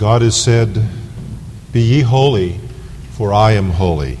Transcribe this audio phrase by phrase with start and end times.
[0.00, 0.88] God has said,
[1.72, 2.58] Be ye holy,
[3.10, 4.16] for I am holy.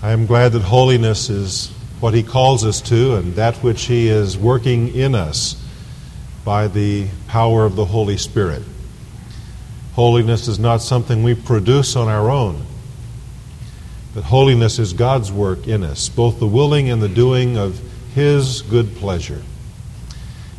[0.00, 4.06] I am glad that holiness is what He calls us to and that which He
[4.06, 5.60] is working in us
[6.44, 8.62] by the power of the Holy Spirit.
[9.94, 12.64] Holiness is not something we produce on our own,
[14.14, 17.80] but holiness is God's work in us, both the willing and the doing of
[18.14, 19.42] His good pleasure.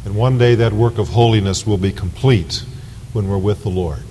[0.06, 2.64] And one day that work of holiness will be complete
[3.14, 4.04] when we're with the Lord.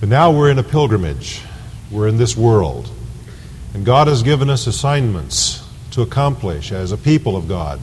[0.00, 1.42] But now we're in a pilgrimage.
[1.90, 2.90] We're in this world.
[3.74, 5.62] And God has given us assignments
[5.92, 7.80] to accomplish as a people of God.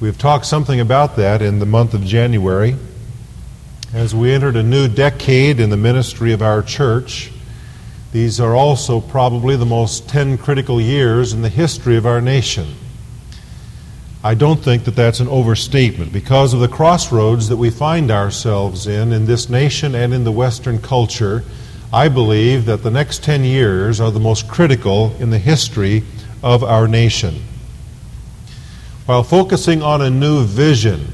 [0.00, 2.76] We've talked something about that in the month of January
[3.92, 7.30] as we entered a new decade in the ministry of our church.
[8.12, 12.74] These are also probably the most 10 critical years in the history of our nation.
[14.22, 18.86] I don't think that that's an overstatement because of the crossroads that we find ourselves
[18.86, 21.42] in in this nation and in the Western culture.
[21.92, 26.04] I believe that the next 10 years are the most critical in the history
[26.42, 27.42] of our nation
[29.10, 31.04] while focusing on a new vision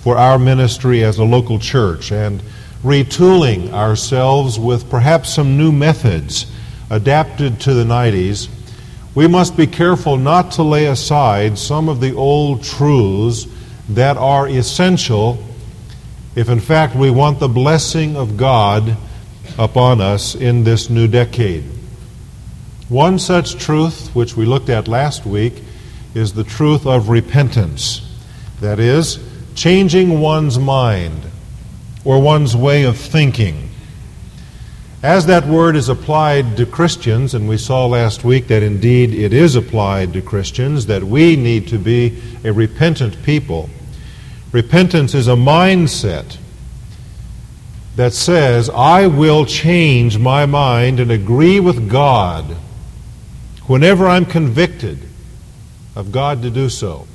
[0.00, 2.42] for our ministry as a local church and
[2.82, 6.50] retooling ourselves with perhaps some new methods
[6.90, 8.48] adapted to the 90s,
[9.16, 13.46] we must be careful not to lay aside some of the old truths
[13.88, 15.42] that are essential
[16.34, 18.94] if, in fact, we want the blessing of God
[19.58, 21.64] upon us in this new decade.
[22.90, 25.62] One such truth, which we looked at last week,
[26.14, 28.02] is the truth of repentance.
[28.60, 29.18] That is,
[29.54, 31.22] changing one's mind
[32.04, 33.65] or one's way of thinking.
[35.06, 39.32] As that word is applied to Christians, and we saw last week that indeed it
[39.32, 43.70] is applied to Christians, that we need to be a repentant people.
[44.50, 46.38] Repentance is a mindset
[47.94, 52.56] that says, I will change my mind and agree with God
[53.68, 54.98] whenever I'm convicted
[55.94, 57.06] of God to do so.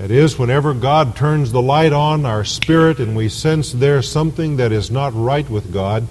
[0.00, 4.56] That is, whenever God turns the light on our spirit and we sense there's something
[4.56, 6.06] that is not right with God,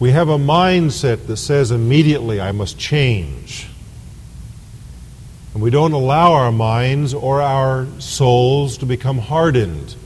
[0.00, 3.68] we have a mindset that says immediately, I must change.
[5.52, 9.96] And we don't allow our minds or our souls to become hardened.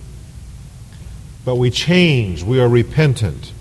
[1.45, 3.53] But we change, we are repentant.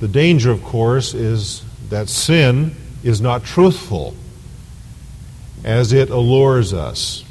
[0.00, 2.74] The danger, of course, is that sin
[3.04, 4.14] is not truthful
[5.64, 7.24] as it allures us.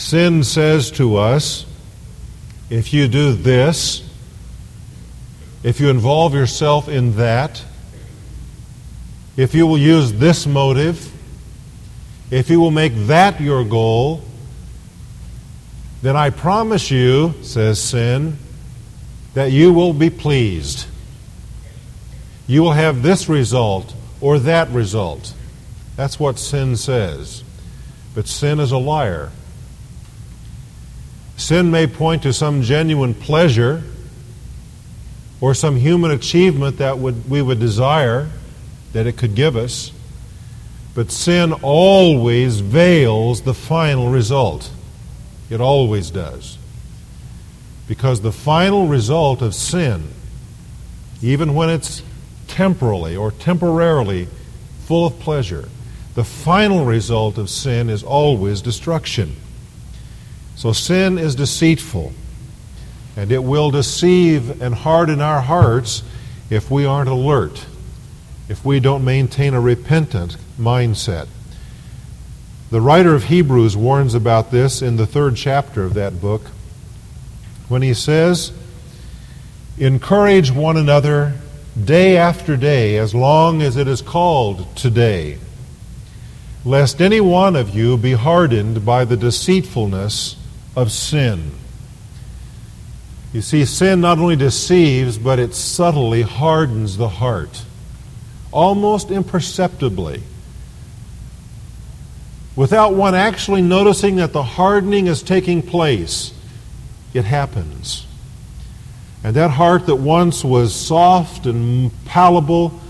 [0.00, 1.66] Sin says to us,
[2.70, 4.02] if you do this,
[5.62, 7.62] if you involve yourself in that,
[9.36, 11.12] if you will use this motive,
[12.30, 14.24] if you will make that your goal,
[16.00, 18.38] then I promise you, says sin,
[19.34, 20.86] that you will be pleased.
[22.46, 25.34] You will have this result or that result.
[25.94, 27.44] That's what sin says.
[28.14, 29.30] But sin is a liar.
[31.40, 33.82] Sin may point to some genuine pleasure
[35.40, 38.28] or some human achievement that would, we would desire
[38.92, 39.90] that it could give us.
[40.94, 44.70] But sin always veils the final result.
[45.48, 46.58] It always does.
[47.88, 50.08] Because the final result of sin,
[51.22, 52.02] even when it's
[52.48, 54.28] temporally or temporarily
[54.84, 55.70] full of pleasure,
[56.14, 59.36] the final result of sin is always destruction.
[60.60, 62.12] So sin is deceitful,
[63.16, 66.02] and it will deceive and harden our hearts
[66.50, 67.64] if we aren't alert,
[68.46, 71.28] if we don't maintain a repentant mindset.
[72.70, 76.42] The writer of Hebrews warns about this in the third chapter of that book
[77.68, 78.52] when he says,
[79.78, 81.32] Encourage one another
[81.82, 85.38] day after day, as long as it is called today
[86.64, 90.36] lest any one of you be hardened by the deceitfulness
[90.76, 91.52] of sin.
[93.32, 97.64] You see, sin not only deceives, but it subtly hardens the heart,
[98.50, 100.22] almost imperceptibly.
[102.56, 106.34] Without one actually noticing that the hardening is taking place,
[107.14, 108.06] it happens.
[109.22, 112.80] And that heart that once was soft and palatable,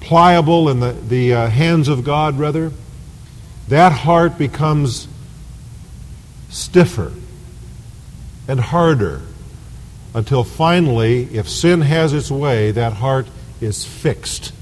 [0.00, 2.70] pliable in the, the uh, hands of God, rather,
[3.66, 5.08] that heart becomes
[6.50, 7.12] stiffer
[8.48, 9.20] and harder
[10.14, 13.28] until finally, if sin has its way, that heart
[13.60, 14.52] is fixed.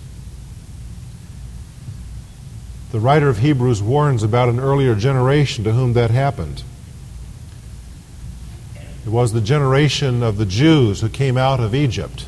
[2.91, 6.63] The writer of Hebrews warns about an earlier generation to whom that happened.
[9.05, 12.27] It was the generation of the Jews who came out of Egypt,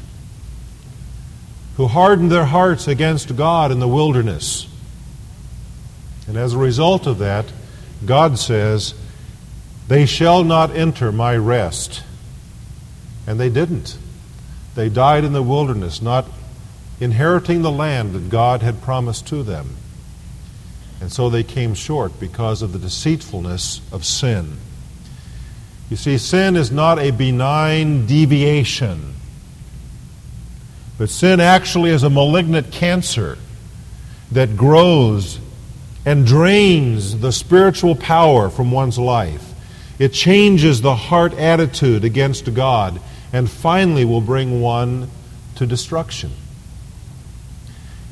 [1.77, 4.69] who hardened their hearts against God in the wilderness.
[6.29, 7.47] And as a result of that,
[8.05, 8.95] God says,
[9.89, 12.03] They shall not enter my rest.
[13.27, 13.99] And they didn't.
[14.75, 16.27] They died in the wilderness, not
[17.01, 19.77] inheriting the land that God had promised to them.
[21.01, 24.59] And so they came short because of the deceitfulness of sin.
[25.91, 29.15] You see, sin is not a benign deviation,
[30.99, 33.39] but sin actually is a malignant cancer
[34.33, 35.39] that grows
[36.05, 39.48] and drains the spiritual power from one's life.
[39.99, 43.01] It changes the heart attitude against God
[43.33, 45.11] and finally will bring one
[45.57, 46.31] to destruction.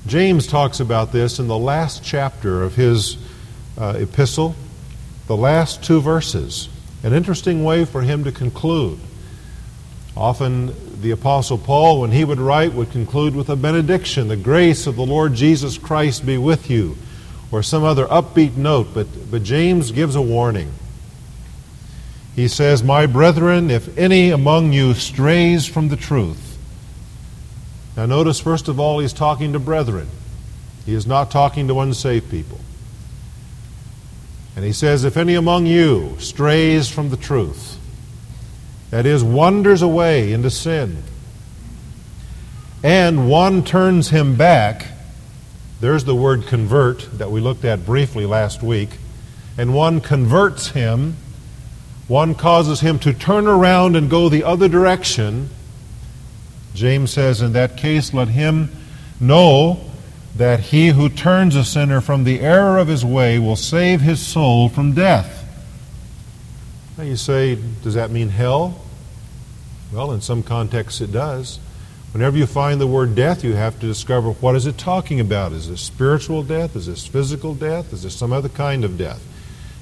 [0.07, 3.17] James talks about this in the last chapter of his
[3.79, 4.55] uh, epistle,
[5.27, 6.69] the last two verses.
[7.03, 8.99] An interesting way for him to conclude.
[10.17, 14.87] Often the Apostle Paul, when he would write, would conclude with a benediction The grace
[14.87, 16.97] of the Lord Jesus Christ be with you,
[17.53, 20.73] or some other upbeat note, but, but James gives a warning.
[22.37, 26.47] He says, My brethren, if any among you strays from the truth,
[27.97, 30.09] now, notice, first of all, he's talking to brethren.
[30.85, 32.61] He is not talking to unsaved people.
[34.55, 37.79] And he says, If any among you strays from the truth,
[38.91, 41.03] that is, wanders away into sin,
[42.85, 44.87] and one turns him back,
[45.81, 48.91] there's the word convert that we looked at briefly last week,
[49.57, 51.17] and one converts him,
[52.09, 55.51] one causes him to turn around and go the other direction
[56.77, 58.71] James says, In that case, let him
[59.19, 59.81] know
[60.37, 64.25] that he who turns a sinner from the error of his way will save his
[64.25, 65.43] soul from death.
[66.99, 68.83] Now you say, does that mean hell?
[69.93, 71.59] Well, in some contexts it does.
[72.13, 75.53] Whenever you find the word death, you have to discover what is it talking about?
[75.53, 76.77] Is this spiritual death?
[76.77, 77.93] Is this physical death?
[77.93, 79.23] Is this some other kind of death?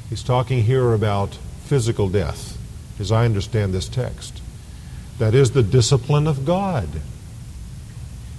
[0.09, 2.59] He's talking here about physical death,
[2.99, 4.41] as I understand this text.
[5.19, 6.89] That is the discipline of God.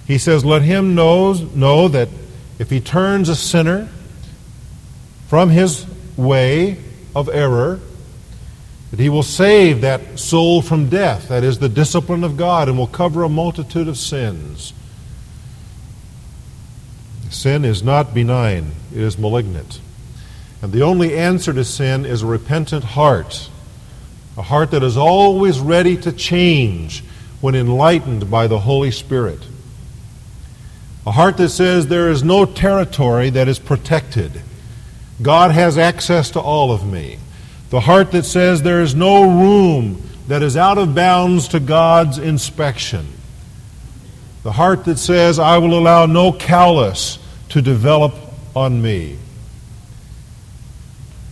[0.06, 2.08] He says, Let him knows, know that
[2.58, 3.88] if he turns a sinner
[5.28, 5.86] from his
[6.16, 6.78] way
[7.14, 7.80] of error,
[8.90, 11.28] that he will save that soul from death.
[11.28, 14.72] That is the discipline of God and will cover a multitude of sins.
[17.30, 19.80] Sin is not benign, it is malignant.
[20.62, 23.48] And the only answer to sin is a repentant heart
[24.36, 27.02] a heart that is always ready to change
[27.40, 29.40] when enlightened by the Holy Spirit.
[31.06, 34.42] A heart that says there is no territory that is protected.
[35.22, 37.18] God has access to all of me.
[37.70, 42.18] The heart that says there is no room that is out of bounds to God's
[42.18, 43.06] inspection.
[44.42, 47.18] The heart that says, I will allow no callous
[47.50, 48.14] to develop
[48.54, 49.18] on me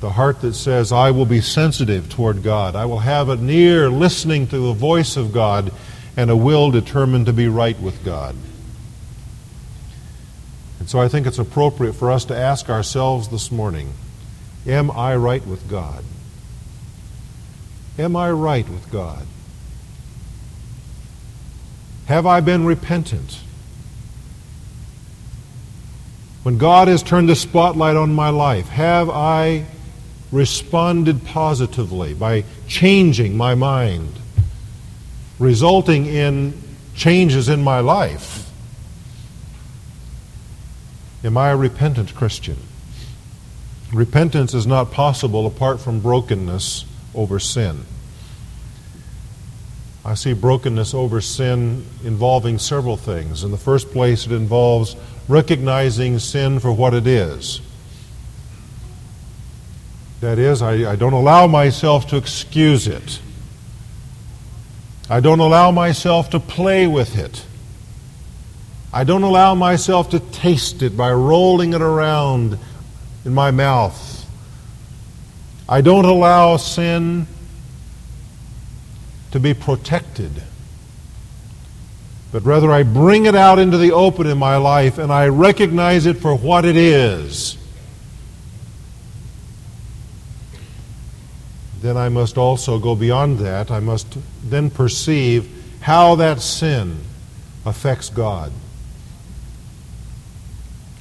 [0.05, 2.77] the heart that says, I will be sensitive toward God.
[2.77, 5.73] I will have an ear listening to the voice of God
[6.15, 8.37] and a will determined to be right with God.
[10.79, 13.95] And so I think it's appropriate for us to ask ourselves this morning
[14.67, 16.05] Am I right with God?
[17.99, 19.27] Am I right with God?
[22.09, 23.41] Have I been repentant?
[26.43, 29.65] When God has turned the spotlight on my life, have I
[30.35, 34.13] responded positively by changing my mind,
[35.39, 36.53] resulting in
[36.97, 38.51] changes in my life?
[41.23, 42.57] Am I a repentant Christian?
[43.93, 47.83] Repentance is not possible apart from brokenness over sin.
[50.05, 53.45] I see brokenness over sin involving several things.
[53.45, 54.97] In the first place, it involves
[55.29, 57.61] recognizing sin for what it is
[60.25, 63.21] that is, I, I don't allow myself to excuse it.
[65.09, 67.45] I don't allow myself to play with it.
[68.93, 72.59] I don't allow myself to taste it by rolling it around
[73.25, 74.25] in my mouth.
[75.69, 77.27] I don't allow sin
[79.33, 80.31] to be protected,
[82.33, 86.07] but rather I bring it out into the open in my life and I recognize
[86.07, 87.59] it for what it is.
[91.85, 93.71] Then I must also go beyond that.
[93.71, 95.51] I must then perceive
[95.83, 96.97] how that sin
[97.67, 98.53] affects God.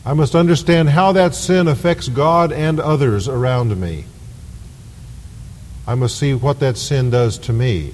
[0.06, 4.04] I must understand how that sin affects God and others around me.
[5.88, 7.94] I must see what that sin does to me.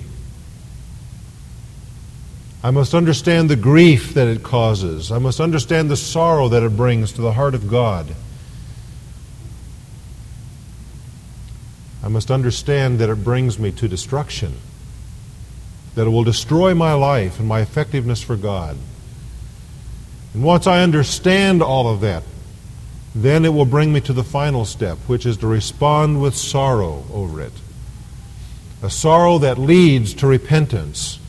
[2.63, 5.11] I must understand the grief that it causes.
[5.11, 8.15] I must understand the sorrow that it brings to the heart of God.
[12.09, 14.55] I must understand that it brings me to destruction,
[15.93, 18.75] that it will destroy my life and my effectiveness for God.
[20.33, 22.23] And once I understand all of that,
[23.13, 27.03] then it will bring me to the final step, which is to respond with sorrow
[27.13, 27.53] over it.
[28.81, 31.19] A sorrow that leads to repentance.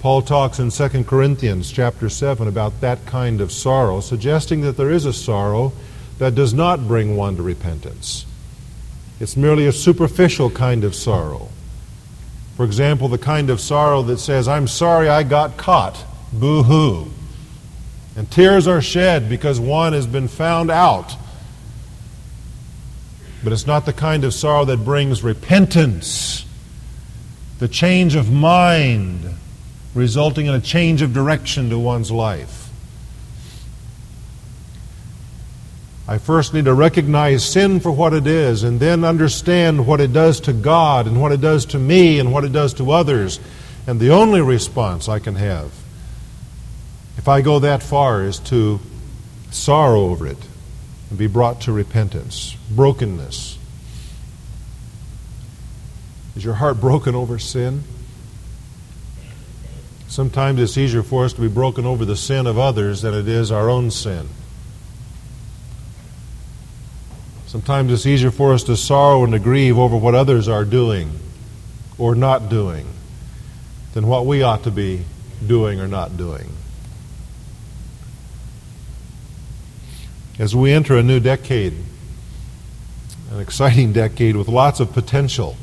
[0.00, 4.90] Paul talks in 2 Corinthians chapter 7 about that kind of sorrow, suggesting that there
[4.90, 5.72] is a sorrow
[6.18, 8.24] that does not bring one to repentance.
[9.20, 11.48] It's merely a superficial kind of sorrow.
[12.56, 16.04] For example, the kind of sorrow that says, I'm sorry I got caught.
[16.32, 17.10] Boo hoo.
[18.16, 21.14] And tears are shed because one has been found out.
[23.44, 26.44] But it's not the kind of sorrow that brings repentance,
[27.60, 29.36] the change of mind,
[29.94, 32.67] resulting in a change of direction to one's life.
[36.08, 40.12] I first need to recognize sin for what it is and then understand what it
[40.12, 43.38] does to God and what it does to me and what it does to others.
[43.86, 45.70] And the only response I can have
[47.18, 48.80] if I go that far, is to
[49.50, 50.38] sorrow over it
[51.10, 53.58] and be brought to repentance, brokenness.
[56.36, 57.82] Is your heart broken over sin?
[60.06, 63.26] Sometimes it's easier for us to be broken over the sin of others than it
[63.26, 64.28] is our own sin.
[67.48, 71.10] Sometimes it's easier for us to sorrow and to grieve over what others are doing
[71.98, 72.86] or not doing
[73.94, 75.02] than what we ought to be
[75.44, 76.48] doing or not doing.
[80.38, 81.74] as we enter a new decade,
[83.32, 85.56] an exciting decade with lots of potential,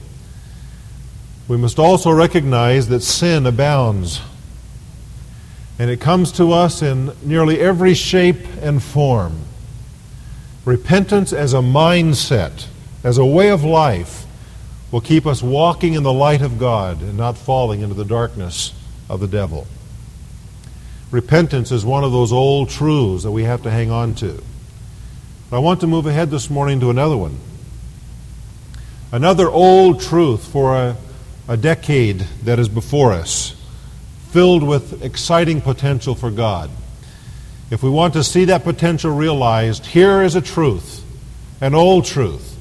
[1.48, 4.22] we must also recognize that sin abounds.
[5.80, 9.39] And it comes to us in nearly every shape and form.
[10.65, 12.65] Repentance as a mindset,
[13.03, 14.25] as a way of life,
[14.91, 18.74] will keep us walking in the light of God and not falling into the darkness
[19.07, 19.67] of the devil.
[21.12, 24.43] Repentance is one of those old truths that we have to hang on to.
[25.50, 27.38] But I want to move ahead this morning to another one.
[29.12, 30.98] Another old truth for a,
[31.48, 33.55] a decade that is before us,
[34.31, 36.72] filled with exciting potential for God.
[37.72, 41.03] If we want to see that potential realized, here is a truth,
[41.62, 42.57] an old truth,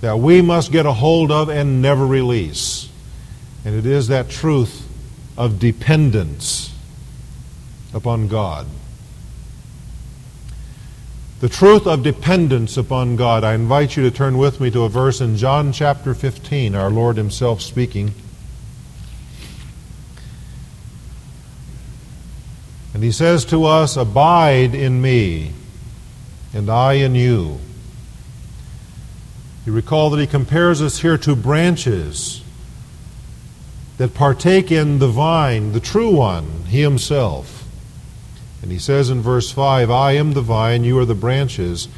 [0.00, 2.88] that we must get a hold of and never release.
[3.64, 4.88] And it is that truth
[5.36, 6.74] of dependence
[7.94, 8.66] upon God.
[11.40, 13.44] The truth of dependence upon God.
[13.44, 16.90] I invite you to turn with me to a verse in John chapter 15, our
[16.90, 18.12] Lord Himself speaking.
[23.00, 25.52] And He says to us, Abide in me,
[26.52, 27.58] and I in you.
[29.64, 32.42] You recall that He compares us here to branches
[33.96, 37.64] that partake in the vine, the true one, He Himself.
[38.60, 41.88] And he says in verse 5 I am the vine, you are the branches.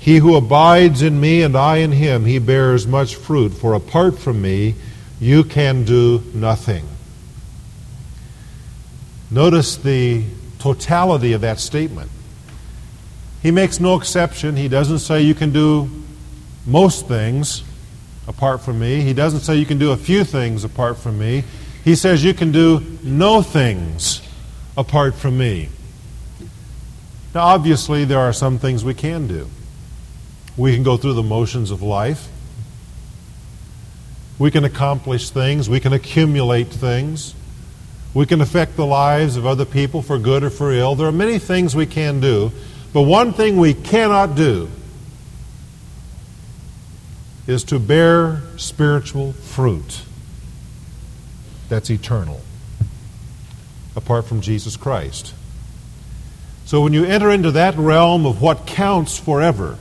[0.00, 4.18] He who abides in me and I in him, he bears much fruit, for apart
[4.18, 4.74] from me,
[5.20, 6.84] you can do nothing.
[9.32, 10.24] Notice the
[10.58, 12.10] totality of that statement.
[13.42, 14.56] He makes no exception.
[14.56, 15.90] He doesn't say you can do
[16.66, 17.64] most things
[18.28, 19.00] apart from me.
[19.00, 21.44] He doesn't say you can do a few things apart from me.
[21.82, 24.20] He says you can do no things
[24.76, 25.70] apart from me.
[27.34, 29.48] Now, obviously, there are some things we can do.
[30.58, 32.28] We can go through the motions of life.
[34.38, 35.70] We can accomplish things.
[35.70, 37.34] We can accumulate things.
[38.14, 40.94] We can affect the lives of other people for good or for ill.
[40.94, 42.52] There are many things we can do.
[42.92, 44.68] But one thing we cannot do
[47.46, 50.02] is to bear spiritual fruit
[51.68, 52.42] that's eternal
[53.96, 55.34] apart from Jesus Christ.
[56.66, 59.78] So when you enter into that realm of what counts forever,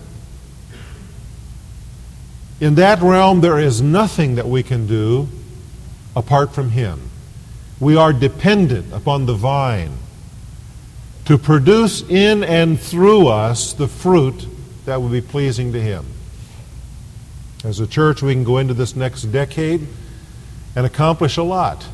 [2.60, 5.28] in that realm there is nothing that we can do
[6.16, 7.11] apart from Him.
[7.82, 9.98] We are dependent upon the vine
[11.26, 14.48] to produce in and through us the fruit
[14.86, 16.06] that will be pleasing to Him.
[17.66, 19.86] As a church, we can go into this next decade
[20.76, 21.86] and accomplish a lot.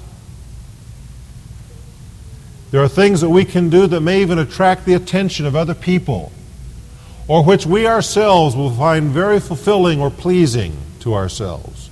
[2.72, 5.74] There are things that we can do that may even attract the attention of other
[5.74, 6.32] people.
[7.28, 11.90] or which we ourselves will find very fulfilling or pleasing to ourselves.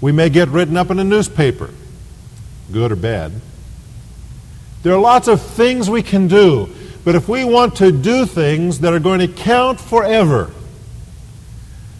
[0.00, 1.70] We may get written up in a newspaper,
[2.72, 3.32] good or bad.
[4.82, 6.68] There are lots of things we can do,
[7.04, 10.50] but if we want to do things that are going to count forever,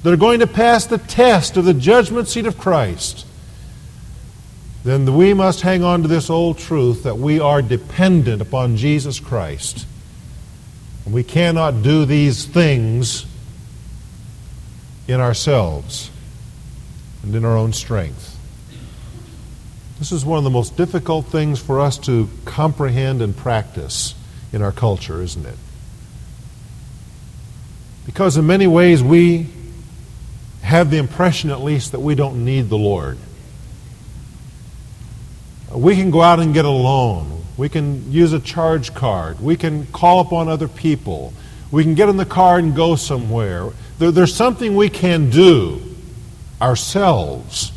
[0.03, 3.27] that are going to pass the test of the judgment seat of Christ,
[4.83, 9.21] then we must hang on to this old truth that we are dependent upon Jesus
[9.21, 9.87] Christ.
[11.05, 13.27] And we cannot do these things
[15.07, 16.11] in ourselves
[17.23, 18.30] and in our own strength.
[20.01, 24.15] This is one of the most difficult things for us to comprehend and practice
[24.51, 25.59] in our culture, isn't it?
[28.07, 29.47] Because in many ways we
[30.63, 33.19] have the impression, at least, that we don't need the Lord.
[35.71, 37.45] We can go out and get a loan.
[37.59, 39.39] We can use a charge card.
[39.39, 41.35] We can call upon other people.
[41.71, 43.69] We can get in the car and go somewhere.
[43.99, 45.83] There, there's something we can do
[46.59, 47.73] ourselves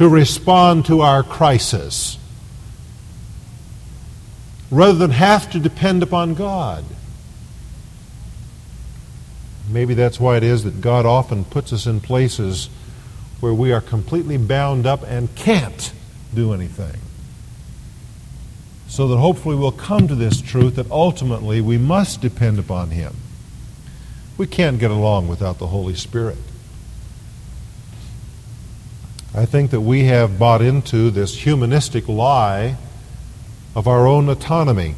[0.00, 2.16] to respond to our crisis
[4.70, 6.86] rather than have to depend upon God.
[9.68, 12.70] Maybe that's why it is that God often puts us in places
[13.40, 15.92] where we are completely bound up and can't
[16.32, 16.98] do anything.
[18.88, 23.16] So that hopefully we'll come to this truth that ultimately we must depend upon Him.
[24.38, 26.38] We can't get along without the Holy Spirit.
[29.34, 32.76] I think that we have bought into this humanistic lie
[33.76, 34.96] of our own autonomy.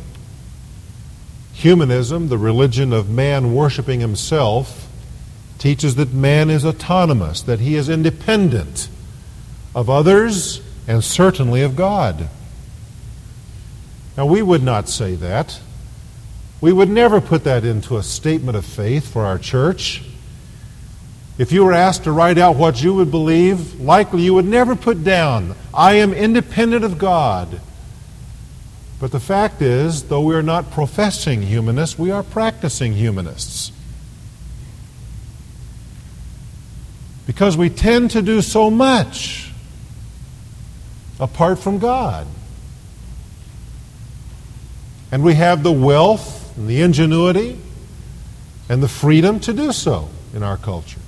[1.53, 4.89] Humanism, the religion of man worshiping himself,
[5.59, 8.89] teaches that man is autonomous, that he is independent
[9.75, 12.29] of others and certainly of God.
[14.17, 15.61] Now, we would not say that.
[16.61, 20.03] We would never put that into a statement of faith for our church.
[21.43, 24.77] If you were asked to write out what you would believe, likely you would never
[24.77, 27.61] put down, I am independent of God.
[29.01, 33.73] But the fact is, though we are not professing humanists, we are practicing humanists.
[37.27, 39.51] Because we tend to do so much
[41.19, 42.29] apart from God.
[45.11, 47.59] And we have the wealth and the ingenuity
[48.69, 51.02] and the freedom to do so in our culture.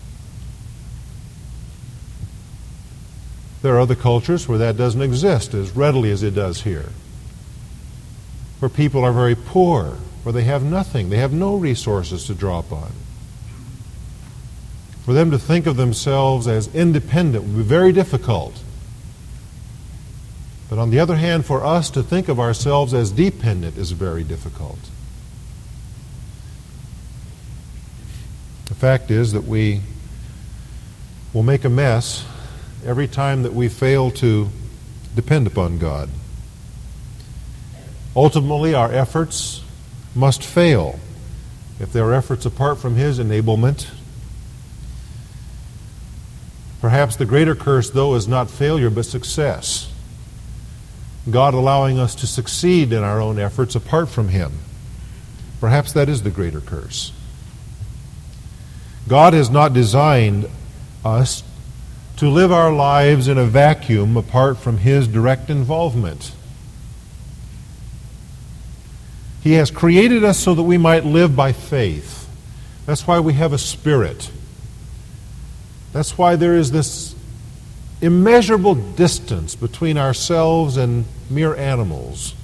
[3.64, 6.90] There are other cultures where that doesn't exist as readily as it does here.
[8.58, 12.58] Where people are very poor, where they have nothing, they have no resources to draw
[12.58, 12.92] upon.
[15.06, 18.62] For them to think of themselves as independent would be very difficult.
[20.68, 24.24] But on the other hand, for us to think of ourselves as dependent is very
[24.24, 24.90] difficult.
[28.66, 29.80] The fact is that we
[31.32, 32.26] will make a mess
[32.84, 34.48] every time that we fail to
[35.14, 36.08] depend upon God.
[38.16, 39.62] Ultimately, our efforts
[40.14, 40.98] must fail
[41.80, 43.90] if they are efforts apart from His enablement.
[46.80, 49.90] Perhaps the greater curse, though, is not failure but success.
[51.30, 54.52] God allowing us to succeed in our own efforts apart from Him.
[55.60, 57.12] Perhaps that is the greater curse.
[59.08, 60.48] God has not designed
[61.04, 61.42] us
[62.16, 66.32] to live our lives in a vacuum apart from His direct involvement.
[69.42, 72.28] He has created us so that we might live by faith.
[72.86, 74.30] That's why we have a spirit.
[75.92, 77.14] That's why there is this
[78.00, 82.34] immeasurable distance between ourselves and mere animals.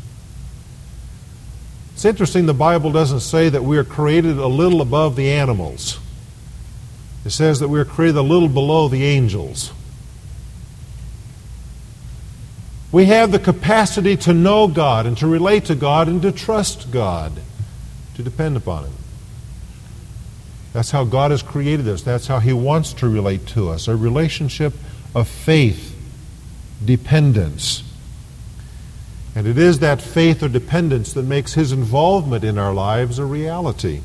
[1.95, 5.99] It's interesting the Bible doesn't say that we are created a little above the animals.
[7.25, 9.73] It says that we are created a little below the angels.
[12.93, 16.91] We have the capacity to know God and to relate to God and to trust
[16.91, 17.41] God,
[18.15, 18.93] to depend upon Him.
[20.73, 22.03] That's how God has created us.
[22.03, 24.73] That's how He wants to relate to us a relationship
[25.15, 25.97] of faith,
[26.85, 27.85] dependence.
[29.35, 33.25] And it is that faith or dependence that makes His involvement in our lives a
[33.25, 34.03] reality.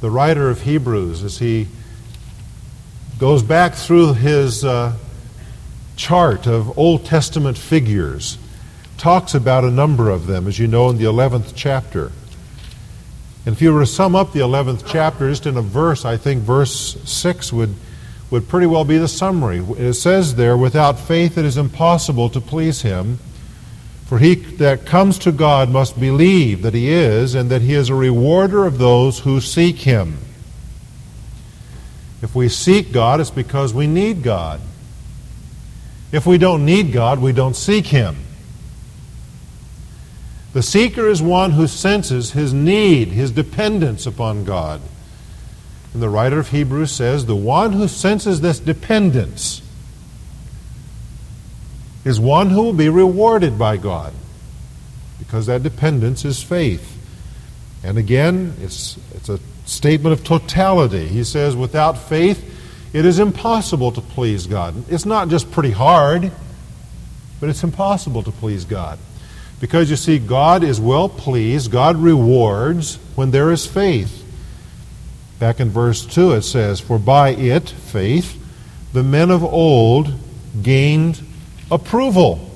[0.00, 1.68] The writer of Hebrews, as he
[3.18, 4.96] goes back through his uh,
[5.96, 8.38] chart of Old Testament figures,
[8.96, 12.12] talks about a number of them, as you know, in the 11th chapter.
[13.44, 16.16] And if you were to sum up the 11th chapter just in a verse, I
[16.16, 17.74] think verse 6 would
[18.30, 19.58] would pretty well be the summary.
[19.76, 23.18] It says there, without faith it is impossible to please him.
[24.10, 27.90] For he that comes to God must believe that he is, and that he is
[27.90, 30.18] a rewarder of those who seek him.
[32.20, 34.60] If we seek God, it's because we need God.
[36.10, 38.16] If we don't need God, we don't seek him.
[40.54, 44.80] The seeker is one who senses his need, his dependence upon God.
[45.94, 49.62] And the writer of Hebrews says the one who senses this dependence
[52.04, 54.12] is one who will be rewarded by God
[55.18, 56.98] because that dependence is faith.
[57.82, 61.06] And again, it's, it's a statement of totality.
[61.06, 62.44] He says, without faith,
[62.92, 64.90] it is impossible to please God.
[64.90, 66.32] It's not just pretty hard,
[67.38, 68.98] but it's impossible to please God.
[69.60, 74.24] Because you see, God is well pleased, God rewards when there is faith.
[75.38, 78.36] Back in verse 2, it says, For by it, faith,
[78.92, 80.12] the men of old
[80.62, 81.22] gained
[81.70, 82.50] approval.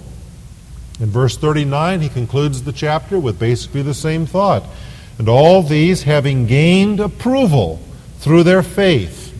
[1.01, 4.65] In verse 39, he concludes the chapter with basically the same thought.
[5.19, 7.81] And all these having gained approval
[8.19, 9.33] through their faith.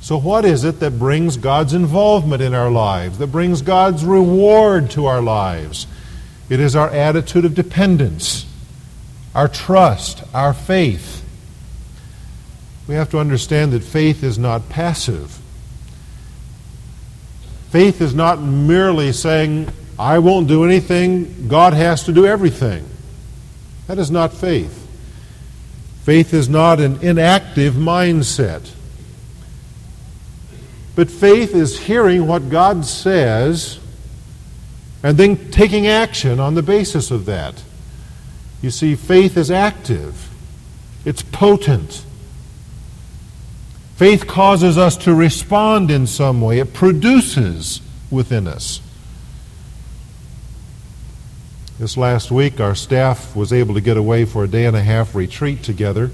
[0.00, 4.90] So, what is it that brings God's involvement in our lives, that brings God's reward
[4.90, 5.86] to our lives?
[6.50, 8.44] It is our attitude of dependence,
[9.34, 11.24] our trust, our faith.
[12.86, 15.38] We have to understand that faith is not passive.
[17.74, 22.88] Faith is not merely saying, I won't do anything, God has to do everything.
[23.88, 24.86] That is not faith.
[26.04, 28.70] Faith is not an inactive mindset.
[30.94, 33.80] But faith is hearing what God says
[35.02, 37.60] and then taking action on the basis of that.
[38.62, 40.30] You see, faith is active,
[41.04, 42.04] it's potent.
[43.96, 47.80] Faith causes us to respond in some way, it produces
[48.10, 48.80] within us.
[51.78, 54.82] This last week, our staff was able to get away for a day and a
[54.82, 56.10] half retreat together.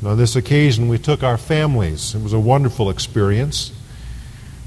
[0.00, 2.14] And on this occasion, we took our families.
[2.14, 3.72] It was a wonderful experience.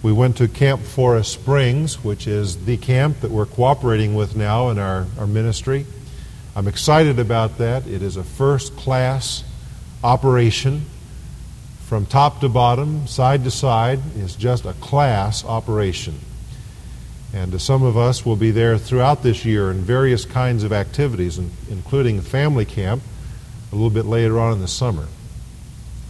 [0.01, 4.69] We went to Camp Forest Springs, which is the camp that we're cooperating with now
[4.69, 5.86] in our, our ministry.
[6.56, 7.86] I'm excited about that.
[7.86, 9.43] It is a first class
[10.03, 10.86] operation
[11.88, 16.19] from top to bottom, side to side, is just a class operation.
[17.34, 20.73] And uh, some of us will be there throughout this year in various kinds of
[20.73, 21.38] activities,
[21.69, 23.02] including family camp
[23.71, 25.08] a little bit later on in the summer.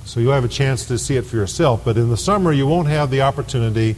[0.06, 1.86] So you'll have a chance to see it for yourself.
[1.86, 3.98] But in the summer, you won't have the opportunity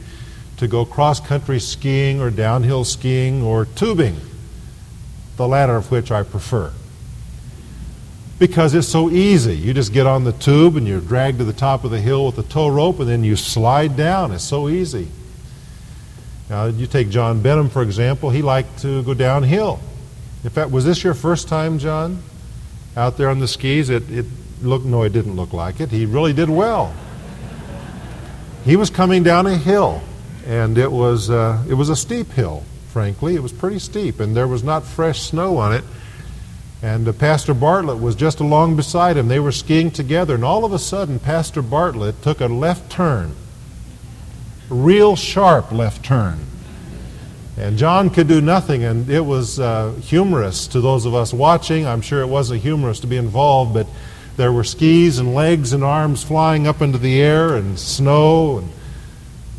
[0.57, 4.17] to go cross country skiing or downhill skiing or tubing,
[5.37, 6.73] the latter of which I prefer
[8.39, 9.55] because it's so easy.
[9.55, 12.25] You just get on the tube and you're dragged to the top of the hill
[12.25, 14.31] with the tow rope and then you slide down.
[14.31, 15.09] It's so easy.
[16.49, 19.79] Now, you take John Benham, for example, he liked to go downhill.
[20.43, 22.23] In fact, was this your first time, John,
[22.95, 23.89] out there on the skis?
[23.89, 24.25] It, it
[24.63, 25.91] looked, no, it didn't look like it.
[25.91, 26.93] He really did well.
[28.65, 30.01] He was coming down a hill,
[30.47, 33.35] and it was, uh, it was a steep hill, frankly.
[33.35, 35.83] It was pretty steep, and there was not fresh snow on it.
[36.81, 39.27] And uh, Pastor Bartlett was just along beside him.
[39.27, 43.35] They were skiing together, and all of a sudden, Pastor Bartlett took a left turn,
[44.69, 46.39] real sharp left turn.
[47.57, 51.85] And John could do nothing, and it was uh, humorous to those of us watching.
[51.85, 53.87] I'm sure it wasn't humorous to be involved, but
[54.37, 58.69] there were skis and legs and arms flying up into the air, and snow, and,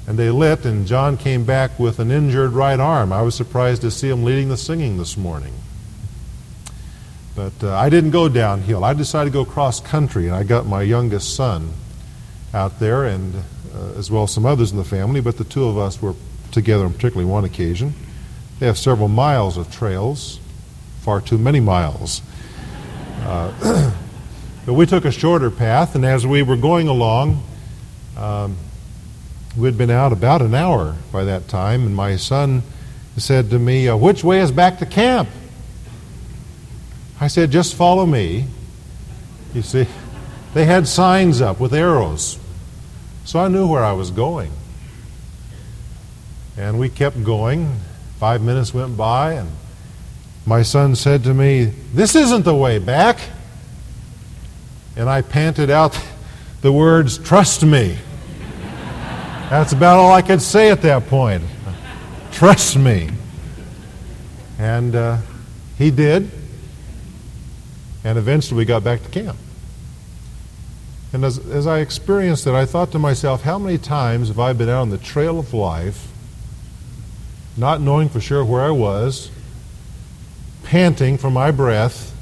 [0.06, 3.12] and they lit, and John came back with an injured right arm.
[3.12, 5.52] I was surprised to see him leading the singing this morning.
[7.36, 8.84] But uh, I didn't go downhill.
[8.84, 11.72] I decided to go cross country, and I got my youngest son
[12.52, 13.34] out there, and
[13.74, 15.20] uh, as well as some others in the family.
[15.20, 16.14] But the two of us were
[16.50, 17.94] together on particularly one occasion.
[18.58, 20.40] They have several miles of trails,
[21.00, 22.20] far too many miles.
[23.20, 23.92] Uh,
[24.66, 27.42] but we took a shorter path, and as we were going along,
[28.16, 28.56] um,
[29.56, 32.62] we'd been out about an hour by that time, and my son
[33.16, 35.28] said to me, uh, Which way is back to camp?
[37.20, 38.46] I said, just follow me.
[39.52, 39.86] You see,
[40.54, 42.38] they had signs up with arrows.
[43.24, 44.50] So I knew where I was going.
[46.56, 47.70] And we kept going.
[48.18, 49.50] Five minutes went by, and
[50.44, 53.18] my son said to me, This isn't the way back.
[54.96, 55.98] And I panted out
[56.60, 57.96] the words, Trust me.
[59.48, 61.42] That's about all I could say at that point.
[62.32, 63.10] Trust me.
[64.58, 65.18] And uh,
[65.76, 66.30] he did.
[68.04, 69.36] And eventually we got back to camp.
[71.12, 74.52] And as, as I experienced it, I thought to myself, how many times have I
[74.52, 76.06] been out on the trail of life,
[77.56, 79.30] not knowing for sure where I was,
[80.62, 82.14] panting for my breath,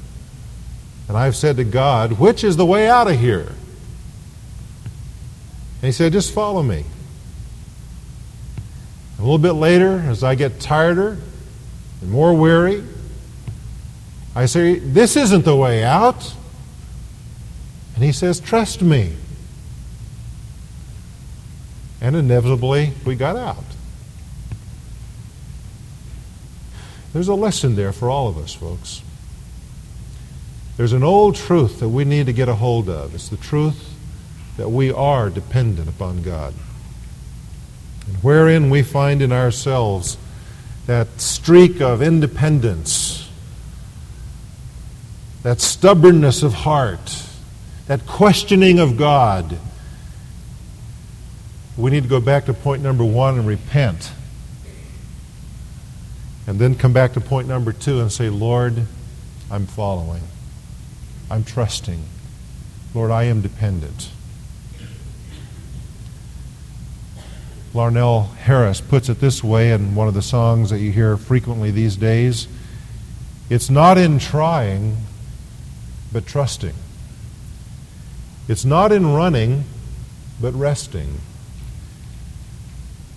[1.07, 3.47] and I've said to God, Which is the way out of here?
[5.81, 6.85] And He said, Just follow me.
[9.17, 11.17] A little bit later, as I get tireder
[12.01, 12.83] and more weary,
[14.39, 16.33] I say, This isn't the way out.
[17.95, 19.17] And he says, Trust me.
[21.99, 23.65] And inevitably, we got out.
[27.11, 29.01] There's a lesson there for all of us, folks.
[30.77, 33.13] There's an old truth that we need to get a hold of.
[33.13, 33.93] It's the truth
[34.55, 36.53] that we are dependent upon God.
[38.07, 40.17] And wherein we find in ourselves
[40.85, 43.18] that streak of independence,
[45.43, 47.23] that stubbornness of heart,
[47.87, 49.57] that questioning of God.
[51.77, 54.11] We need to go back to point number one and repent.
[56.45, 58.85] And then come back to point number two and say, Lord,
[59.51, 60.23] I'm following.
[61.29, 62.03] I'm trusting.
[62.93, 64.09] Lord, I am dependent.
[67.73, 71.69] Larnelle Harris puts it this way in one of the songs that you hear frequently
[71.69, 72.47] these days
[73.49, 74.97] It's not in trying,
[76.11, 76.73] but trusting.
[78.47, 79.63] It's not in running,
[80.41, 81.19] but resting.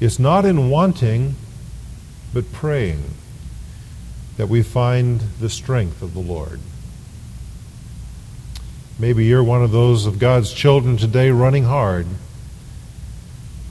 [0.00, 1.37] It's not in wanting,
[2.35, 3.02] but praying
[4.37, 6.61] that we find the strength of the Lord.
[8.98, 12.07] Maybe you're one of those of God's children today running hard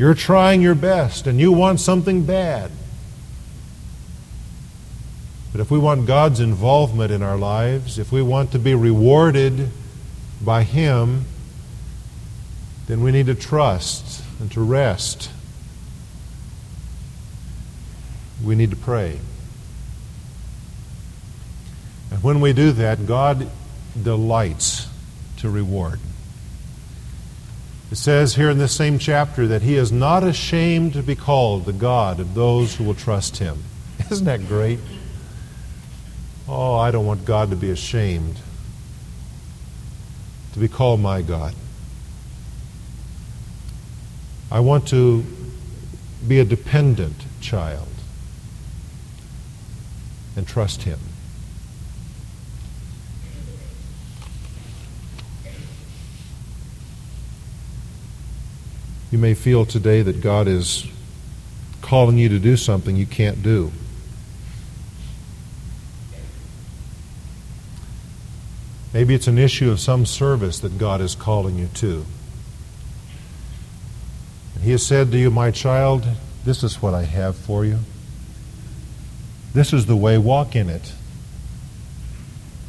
[0.02, 2.72] you're trying your best and you want something bad.
[5.52, 9.70] But if we want God's involvement in our lives, if we want to be rewarded
[10.42, 11.26] by Him,
[12.88, 15.30] then we need to trust and to rest.
[18.44, 19.20] We need to pray.
[22.12, 23.50] And when we do that, God
[24.02, 24.88] delights
[25.38, 26.00] to reward.
[27.92, 31.66] It says here in this same chapter that he is not ashamed to be called
[31.66, 33.64] the God of those who will trust him.
[34.12, 34.80] Isn't that great?
[36.54, 38.36] Oh, I don't want God to be ashamed
[40.52, 41.56] to be called my God.
[44.52, 45.24] I want to
[46.28, 47.88] be a dependent child
[50.36, 51.00] and trust him.
[59.10, 60.86] You may feel today that God is
[61.82, 63.72] calling you to do something you can't do.
[68.94, 72.06] Maybe it's an issue of some service that God is calling you to.
[74.56, 76.06] And He has said to you, My child,
[76.44, 77.80] this is what I have for you.
[79.54, 80.94] This is the way, walk in it.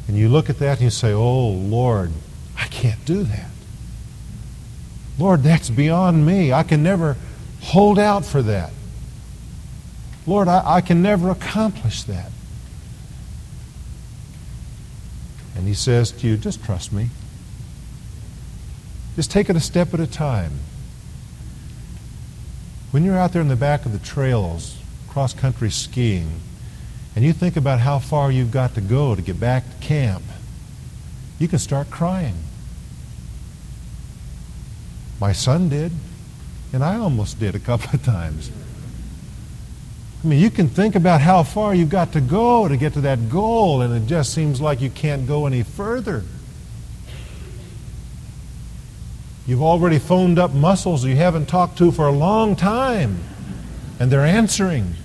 [0.07, 2.11] And you look at that and you say, Oh, Lord,
[2.57, 3.49] I can't do that.
[5.19, 6.51] Lord, that's beyond me.
[6.51, 7.17] I can never
[7.61, 8.71] hold out for that.
[10.25, 12.31] Lord, I, I can never accomplish that.
[15.63, 17.07] And he says to you, just trust me.
[19.15, 20.51] Just take it a step at a time.
[22.91, 26.41] When you're out there in the back of the trails, cross country skiing,
[27.15, 30.25] and you think about how far you've got to go to get back to camp,
[31.39, 32.35] you can start crying.
[35.17, 35.93] My son did,
[36.73, 38.51] and I almost did a couple of times.
[40.23, 43.01] I mean, you can think about how far you've got to go to get to
[43.01, 46.23] that goal, and it just seems like you can't go any further.
[49.45, 53.19] You've already phoned up muscles you haven't talked to for a long time,
[53.99, 54.95] and they're answering.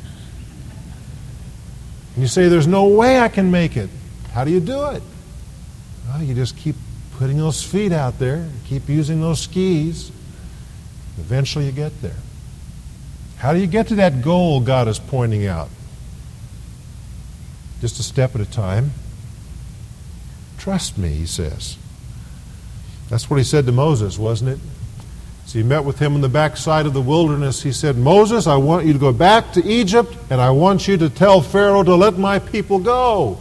[2.15, 3.91] And you say, There's no way I can make it.
[4.33, 5.03] How do you do it?
[6.07, 6.77] Well, you just keep
[7.19, 10.13] putting those feet out there, keep using those skis.
[11.19, 12.15] Eventually you get there.
[13.39, 15.69] How do you get to that goal God is pointing out?
[17.81, 18.93] Just a step at a time.
[20.59, 21.77] Trust me, he says.
[23.09, 24.59] That's what he said to Moses, wasn't it?
[25.47, 28.57] As he met with him on the backside of the wilderness, he said, Moses, I
[28.57, 31.95] want you to go back to Egypt, and I want you to tell Pharaoh to
[31.95, 33.39] let my people go.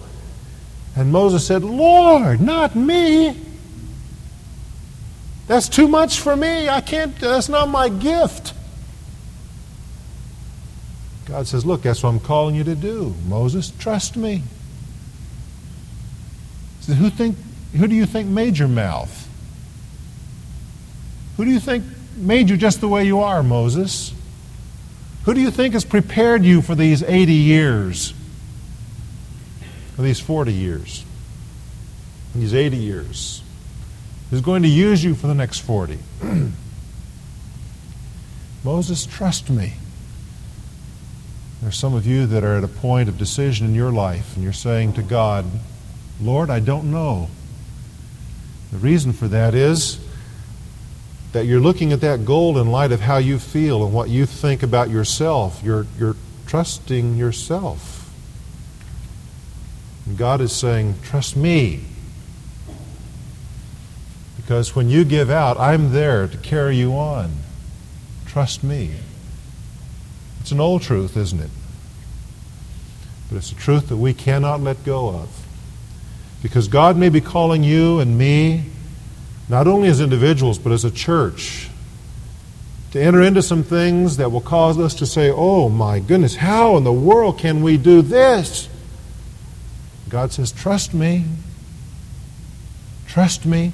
[0.96, 3.36] And Moses said, Lord, not me.
[5.48, 6.70] That's too much for me.
[6.70, 8.54] I can't, that's not my gift.
[11.38, 13.14] God says, Look, that's what I'm calling you to do.
[13.28, 14.42] Moses, trust me.
[16.80, 17.38] Says, who, think,
[17.76, 19.30] who do you think made your mouth?
[21.38, 21.84] Who do you think
[22.16, 24.16] made you just the way you are, Moses?
[25.26, 28.16] Who do you think has prepared you for these 80 years?
[29.96, 31.06] For these 40 years,
[32.34, 33.44] these 80 years.
[34.32, 36.00] Who's going to use you for the next 40.
[38.64, 39.74] Moses, trust me.
[41.62, 44.44] There's some of you that are at a point of decision in your life, and
[44.44, 45.46] you're saying to God,
[46.22, 47.30] Lord, I don't know.
[48.72, 50.00] The reason for that is
[51.32, 54.26] that you're looking at that gold in light of how you feel and what you
[54.26, 55.62] think about yourself.
[55.64, 56.16] You're, you're
[56.46, 58.12] trusting yourself.
[60.06, 61.82] And God is saying, Trust me.
[64.38, 67.34] Because when you give out, I'm there to carry you on.
[68.26, 68.92] Trust me.
[70.48, 71.50] It's an old truth, isn't it?
[73.28, 75.46] But it's a truth that we cannot let go of.
[76.42, 78.64] Because God may be calling you and me,
[79.50, 81.70] not only as individuals, but as a church,
[82.92, 86.78] to enter into some things that will cause us to say, oh my goodness, how
[86.78, 88.70] in the world can we do this?
[90.08, 91.26] God says, trust me.
[93.06, 93.74] Trust me.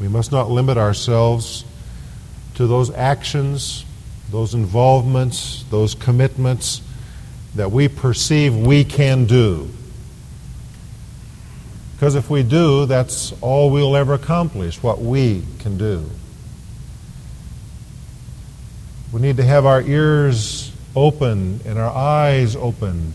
[0.00, 1.66] We must not limit ourselves
[2.56, 3.84] to those actions,
[4.30, 6.82] those involvements, those commitments
[7.54, 9.70] that we perceive we can do.
[11.94, 16.10] Because if we do, that's all we'll ever accomplish, what we can do.
[19.12, 23.14] We need to have our ears open and our eyes opened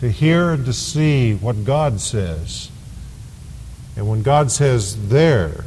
[0.00, 2.70] to hear and to see what God says.
[3.96, 5.64] And when God says there,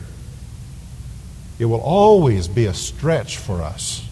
[1.64, 4.06] it will always be a stretch for us.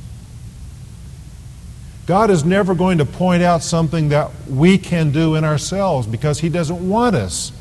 [2.05, 6.39] God is never going to point out something that we can do in ourselves because
[6.39, 7.51] He doesn't want us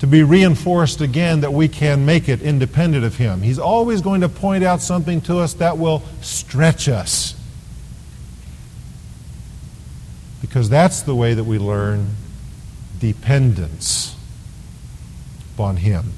[0.00, 3.40] to be reinforced again that we can make it independent of Him.
[3.40, 7.36] He's always going to point out something to us that will stretch us.
[10.40, 12.16] Because that's the way that we learn
[12.98, 14.16] dependence
[15.54, 16.12] upon Him.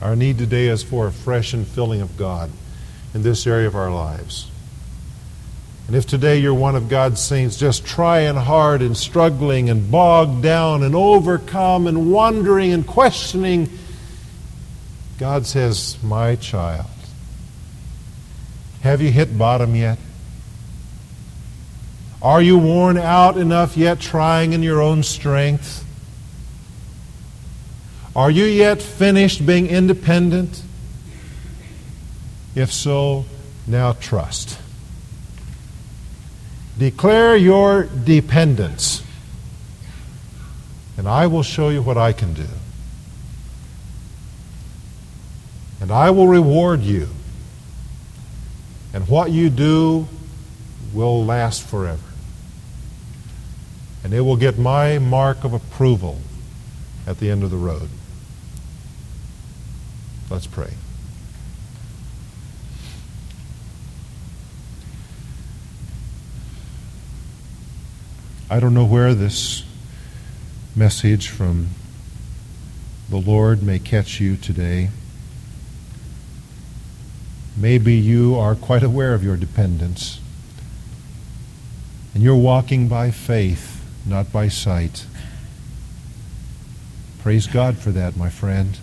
[0.00, 2.50] Our need today is for a fresh and filling of God
[3.12, 4.50] in this area of our lives.
[5.86, 10.42] And if today you're one of God's saints just trying hard and struggling and bogged
[10.42, 13.68] down and overcome and wondering and questioning,
[15.18, 16.86] God says, My child,
[18.82, 19.98] have you hit bottom yet?
[22.22, 25.84] Are you worn out enough yet trying in your own strength?
[28.14, 30.62] Are you yet finished being independent?
[32.54, 33.24] If so,
[33.66, 34.58] now trust.
[36.78, 39.04] Declare your dependence,
[40.96, 42.48] and I will show you what I can do.
[45.80, 47.08] And I will reward you.
[48.92, 50.08] And what you do
[50.92, 52.02] will last forever.
[54.02, 56.18] And it will get my mark of approval
[57.06, 57.88] at the end of the road.
[60.30, 60.70] Let's pray.
[68.48, 69.64] I don't know where this
[70.76, 71.70] message from
[73.08, 74.90] the Lord may catch you today.
[77.56, 80.20] Maybe you are quite aware of your dependence.
[82.14, 85.06] And you're walking by faith, not by sight.
[87.20, 88.78] Praise God for that, my friend.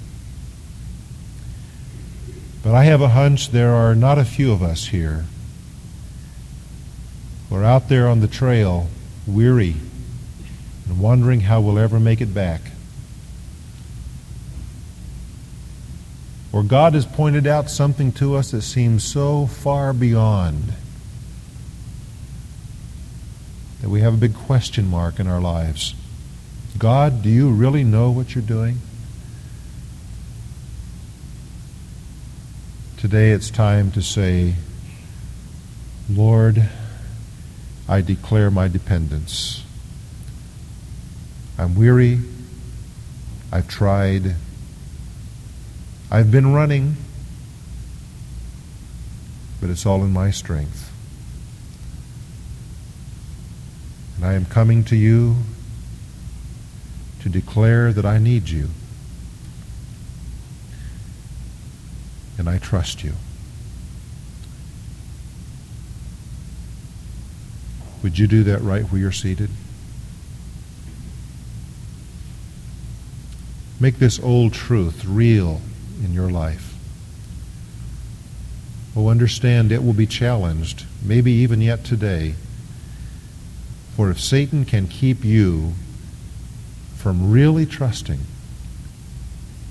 [2.68, 5.24] But I have a hunch there are not a few of us here.
[7.50, 8.90] We're out there on the trail,
[9.26, 9.78] weary,
[10.86, 12.60] and wondering how we'll ever make it back.
[16.52, 20.74] Or God has pointed out something to us that seems so far beyond
[23.80, 25.96] that we have a big question mark in our lives.
[26.78, 28.80] God, do you really know what you're doing?
[32.98, 34.56] Today it's time to say,
[36.10, 36.68] Lord,
[37.88, 39.64] I declare my dependence.
[41.60, 42.22] I'm weary.
[43.52, 44.34] I've tried.
[46.10, 46.96] I've been running.
[49.62, 50.92] But it's all in my strength.
[54.16, 55.36] And I am coming to you
[57.22, 58.70] to declare that I need you.
[62.38, 63.14] And I trust you.
[68.04, 69.50] Would you do that right where you're seated?
[73.80, 75.62] Make this old truth real
[76.04, 76.74] in your life.
[78.96, 82.36] Oh, understand it will be challenged, maybe even yet today,
[83.98, 85.74] For if Satan can keep you
[86.98, 88.20] from really trusting,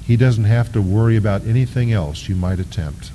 [0.06, 3.10] he doesn't have to worry about anything else you might attempt.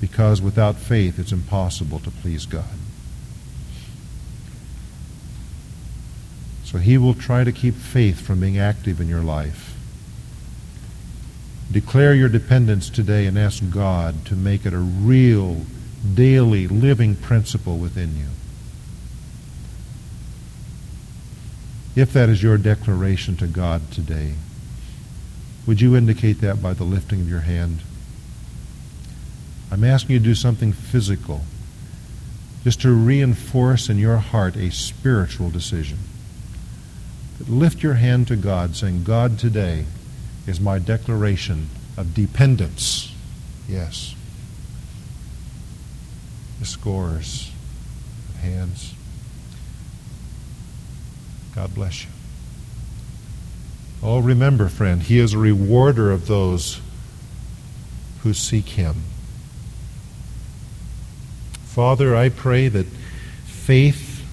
[0.00, 2.64] Because without faith, it's impossible to please God.
[6.64, 9.76] So he will try to keep faith from being active in your life.
[11.70, 15.66] Declare your dependence today and ask God to make it a real,
[16.14, 18.26] daily, living principle within you.
[21.94, 24.34] If that is your declaration to God today,
[25.66, 27.80] would you indicate that by the lifting of your hand?
[29.70, 31.42] I'm asking you to do something physical,
[32.64, 35.98] just to reinforce in your heart a spiritual decision.
[37.48, 39.86] Lift your hand to God, saying, God, today
[40.46, 43.14] is my declaration of dependence.
[43.68, 44.14] Yes.
[46.60, 47.50] The scores
[48.28, 48.94] of hands.
[51.54, 52.10] God bless you.
[54.02, 56.80] Oh, remember, friend, He is a rewarder of those
[58.22, 58.96] who seek Him.
[61.64, 62.86] Father, I pray that
[63.44, 64.24] faith,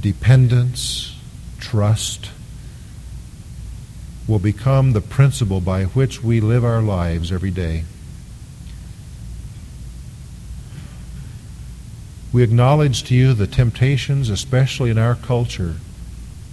[0.00, 1.16] dependence,
[1.58, 2.30] trust
[4.28, 7.84] will become the principle by which we live our lives every day.
[12.32, 15.76] We acknowledge to you the temptations, especially in our culture,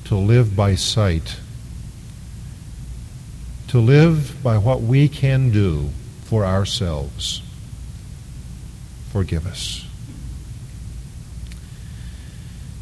[0.10, 1.38] to live by sight,
[3.68, 5.88] to live by what we can do
[6.24, 7.44] for ourselves.
[9.12, 9.86] Forgive us.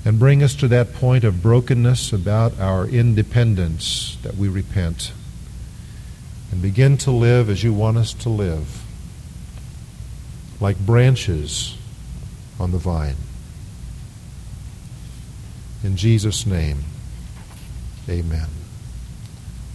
[0.05, 5.11] And bring us to that point of brokenness about our independence that we repent
[6.49, 8.85] and begin to live as you want us to live,
[10.61, 11.77] like branches
[12.57, 13.17] on the vine.
[15.83, 16.85] In Jesus' name.
[18.09, 18.47] Amen.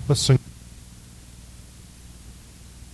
[0.09, 0.42] Let's sing.